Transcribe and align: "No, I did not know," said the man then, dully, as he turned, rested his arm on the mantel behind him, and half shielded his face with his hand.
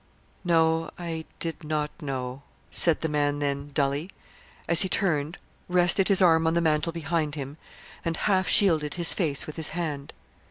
"No, 0.43 0.89
I 0.97 1.25
did 1.37 1.63
not 1.63 1.91
know," 2.01 2.41
said 2.71 3.01
the 3.01 3.07
man 3.07 3.37
then, 3.37 3.69
dully, 3.75 4.09
as 4.67 4.81
he 4.81 4.89
turned, 4.89 5.37
rested 5.69 6.07
his 6.07 6.23
arm 6.23 6.47
on 6.47 6.55
the 6.55 6.59
mantel 6.59 6.91
behind 6.91 7.35
him, 7.35 7.57
and 8.03 8.17
half 8.17 8.47
shielded 8.47 8.95
his 8.95 9.13
face 9.13 9.45
with 9.45 9.57
his 9.57 9.69
hand. 9.77 10.11